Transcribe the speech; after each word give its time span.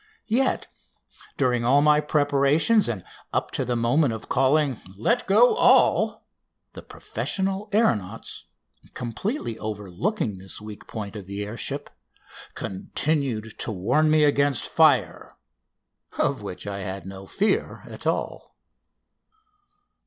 Yet 0.25 0.65
during 1.37 1.63
all 1.63 1.83
my 1.83 1.99
preparations, 1.99 2.89
and 2.89 3.03
up 3.31 3.51
to 3.51 3.63
the 3.63 3.75
moment 3.75 4.15
of 4.15 4.29
calling: 4.29 4.81
"Let 4.97 5.27
go 5.27 5.53
all!" 5.53 6.25
the 6.73 6.81
professional 6.81 7.69
aeronauts, 7.71 8.45
completely 8.95 9.59
overlooking 9.59 10.39
this 10.39 10.59
weak 10.59 10.87
point 10.87 11.15
of 11.15 11.27
the 11.27 11.43
air 11.45 11.55
ship, 11.55 11.91
continued 12.55 13.59
to 13.59 13.71
warn 13.71 14.09
me 14.09 14.23
against 14.23 14.63
fire, 14.67 15.37
of 16.17 16.41
which 16.41 16.65
I 16.65 16.79
had 16.79 17.05
no 17.05 17.27
fear 17.27 17.83
at 17.85 18.07
all! 18.07 18.55